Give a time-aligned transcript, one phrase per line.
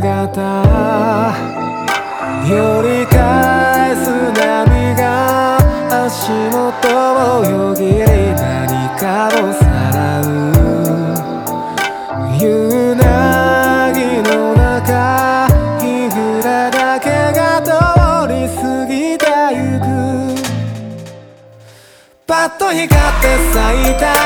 [0.00, 0.32] 姿
[2.48, 5.04] 寄り返す波が
[6.06, 7.98] 足元をよぎり
[8.34, 9.60] 何かをさ
[9.92, 10.24] らう。
[12.40, 13.02] 夕凪
[14.22, 15.48] の中
[15.80, 17.06] 日暮れだけ
[17.36, 17.68] が通
[18.32, 19.84] り過ぎてゆく。
[22.26, 22.86] パッと光っ
[23.20, 23.60] て咲
[23.90, 24.19] いた